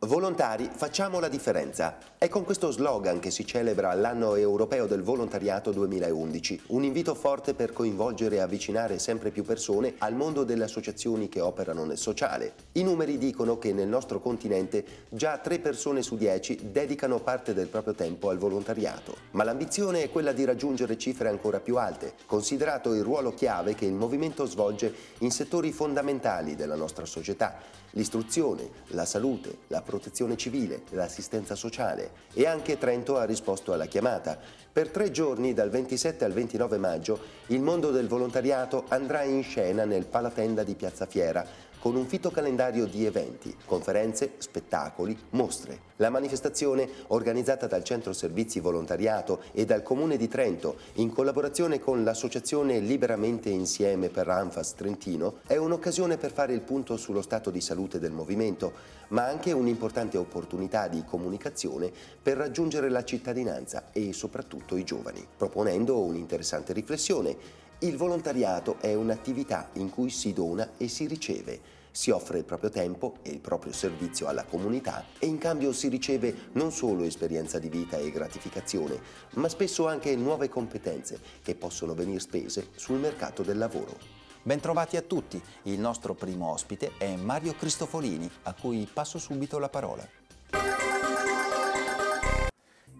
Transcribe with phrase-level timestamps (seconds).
[0.00, 1.96] Volontari, facciamo la differenza.
[2.18, 7.54] È con questo slogan che si celebra l'anno europeo del volontariato 2011, un invito forte
[7.54, 12.52] per coinvolgere e avvicinare sempre più persone al mondo delle associazioni che operano nel sociale.
[12.72, 17.68] I numeri dicono che nel nostro continente già 3 persone su 10 dedicano parte del
[17.68, 22.92] proprio tempo al volontariato, ma l'ambizione è quella di raggiungere cifre ancora più alte, considerato
[22.92, 27.56] il ruolo chiave che il movimento svolge in settori fondamentali della nostra società,
[27.92, 34.38] l'istruzione, la salute, la protezione civile, l'assistenza sociale e anche Trento ha risposto alla chiamata.
[34.70, 39.86] Per tre giorni, dal 27 al 29 maggio, il mondo del volontariato andrà in scena
[39.86, 41.46] nel Palatenda di Piazza Fiera
[41.86, 45.82] con un fitto calendario di eventi, conferenze, spettacoli, mostre.
[45.98, 52.02] La manifestazione, organizzata dal Centro Servizi Volontariato e dal Comune di Trento, in collaborazione con
[52.02, 57.60] l'associazione Liberamente Insieme per Anfas Trentino, è un'occasione per fare il punto sullo stato di
[57.60, 58.72] salute del movimento,
[59.10, 66.00] ma anche un'importante opportunità di comunicazione per raggiungere la cittadinanza e soprattutto i giovani, proponendo
[66.00, 71.60] un'interessante riflessione il volontariato è un'attività in cui si dona e si riceve,
[71.90, 75.88] si offre il proprio tempo e il proprio servizio alla comunità e in cambio si
[75.88, 78.98] riceve non solo esperienza di vita e gratificazione,
[79.34, 83.98] ma spesso anche nuove competenze che possono venire spese sul mercato del lavoro.
[84.42, 89.68] Bentrovati a tutti, il nostro primo ospite è Mario Cristofolini, a cui passo subito la
[89.68, 90.25] parola.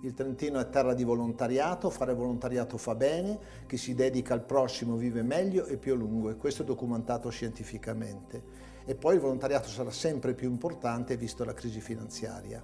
[0.06, 4.94] Il Trentino è terra di volontariato, fare volontariato fa bene, chi si dedica al prossimo
[4.94, 8.40] vive meglio e più a lungo e questo è documentato scientificamente.
[8.84, 12.62] E poi il volontariato sarà sempre più importante visto la crisi finanziaria.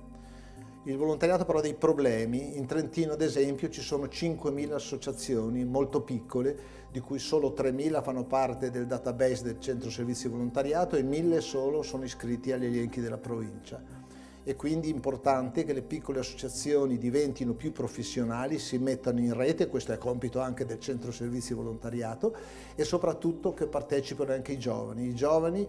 [0.85, 6.03] Il volontariato però ha dei problemi, in Trentino ad esempio ci sono 5.000 associazioni molto
[6.03, 6.57] piccole,
[6.93, 11.83] di cui solo 3.000 fanno parte del database del centro servizi volontariato e 1.000 solo
[11.83, 14.02] sono iscritti agli elenchi della provincia
[14.45, 19.93] è quindi importante che le piccole associazioni diventino più professionali, si mettano in rete, questo
[19.93, 22.35] è compito anche del centro servizi volontariato
[22.75, 25.07] e soprattutto che partecipino anche i giovani.
[25.07, 25.67] I giovani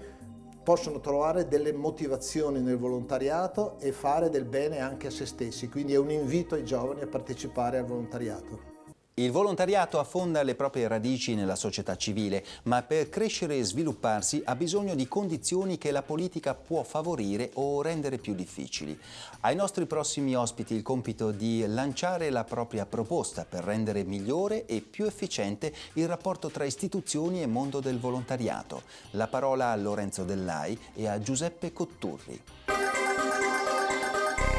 [0.64, 5.94] possono trovare delle motivazioni nel volontariato e fare del bene anche a se stessi, quindi
[5.94, 8.73] è un invito ai giovani a partecipare al volontariato.
[9.16, 14.56] Il volontariato affonda le proprie radici nella società civile, ma per crescere e svilupparsi ha
[14.56, 19.00] bisogno di condizioni che la politica può favorire o rendere più difficili.
[19.42, 24.82] Ai nostri prossimi ospiti il compito di lanciare la propria proposta per rendere migliore e
[24.82, 28.82] più efficiente il rapporto tra istituzioni e mondo del volontariato.
[29.12, 32.42] La parola a Lorenzo Dellai e a Giuseppe Cotturri.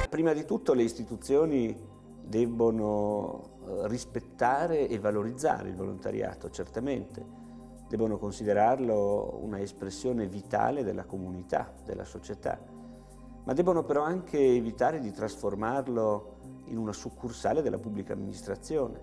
[0.09, 1.77] Prima di tutto le istituzioni
[2.23, 3.54] debbono
[3.87, 7.25] rispettare e valorizzare il volontariato, certamente,
[7.89, 12.59] devono considerarlo una espressione vitale della comunità, della società,
[13.45, 19.01] ma debbono però anche evitare di trasformarlo in una succursale della pubblica amministrazione,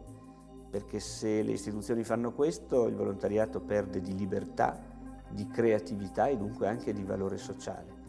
[0.70, 4.80] perché se le istituzioni fanno questo il volontariato perde di libertà,
[5.30, 8.01] di creatività e dunque anche di valore sociale.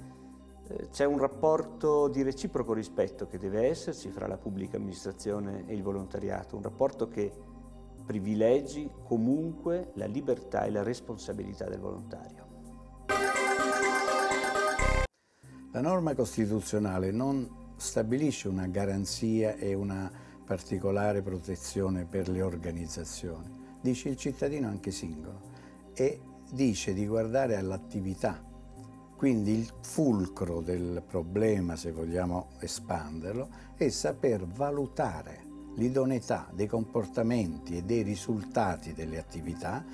[0.90, 5.82] C'è un rapporto di reciproco rispetto che deve esserci fra la pubblica amministrazione e il
[5.82, 7.32] volontariato, un rapporto che
[8.06, 12.46] privilegi comunque la libertà e la responsabilità del volontario.
[15.72, 20.10] La norma costituzionale non stabilisce una garanzia e una
[20.44, 25.40] particolare protezione per le organizzazioni, dice il cittadino anche singolo
[25.94, 28.50] e dice di guardare all'attività
[29.22, 35.44] quindi il fulcro del problema, se vogliamo espanderlo, è saper valutare
[35.76, 39.84] l'idoneità dei comportamenti e dei risultati delle attività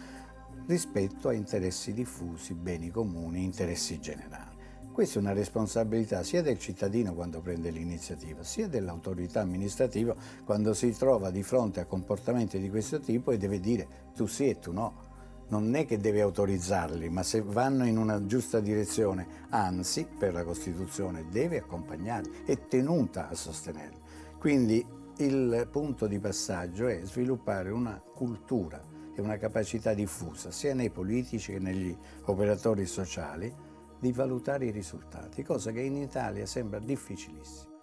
[0.64, 4.56] rispetto a interessi diffusi, beni comuni, interessi generali.
[4.91, 10.91] Questa è una responsabilità sia del cittadino quando prende l'iniziativa, sia dell'autorità amministrativa quando si
[10.97, 14.73] trova di fronte a comportamenti di questo tipo e deve dire tu sì e tu
[14.73, 15.07] no
[15.49, 20.45] non è che deve autorizzarli, ma se vanno in una giusta direzione, anzi, per la
[20.45, 23.99] Costituzione deve accompagnarli, è tenuta a sostenerli.
[24.39, 24.85] Quindi
[25.19, 28.81] il punto di passaggio è sviluppare una cultura
[29.15, 31.97] e una capacità diffusa, sia nei politici che negli
[32.27, 33.53] operatori sociali,
[33.99, 37.77] di valutare i risultati, cosa che in Italia sembra difficilissima.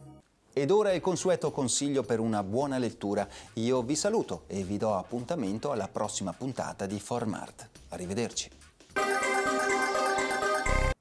[0.58, 3.28] Ed ora il consueto consiglio per una buona lettura.
[3.56, 7.68] Io vi saluto e vi do appuntamento alla prossima puntata di Formart.
[7.90, 8.65] Arrivederci.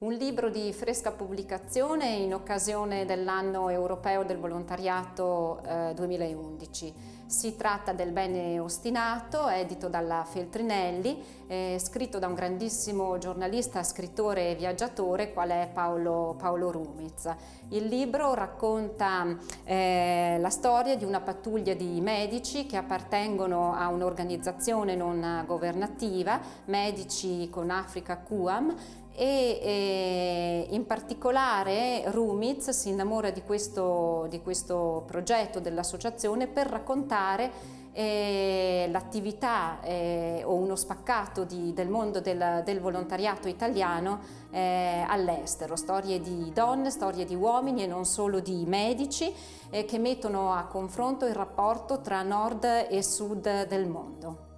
[0.04, 6.92] Un libro di fresca pubblicazione in occasione dell'anno europeo del volontariato eh, 2011.
[7.24, 14.50] Si tratta del Bene ostinato, edito dalla Feltrinelli, eh, scritto da un grandissimo giornalista, scrittore
[14.50, 17.34] e viaggiatore qual è Paolo, Paolo Rumiz.
[17.70, 19.26] Il libro racconta
[19.64, 27.48] eh, la storia di una pattuglia di medici che appartengono a un'organizzazione non governativa, Medici
[27.48, 28.76] con Africa QAM,
[29.16, 37.82] e eh, in particolare Rumiz si innamora di questo, di questo progetto dell'associazione per raccontare
[37.92, 44.20] eh, l'attività eh, o uno spaccato di, del mondo del, del volontariato italiano
[44.50, 49.32] eh, all'estero, storie di donne, storie di uomini e non solo di medici
[49.70, 54.53] eh, che mettono a confronto il rapporto tra nord e sud del mondo.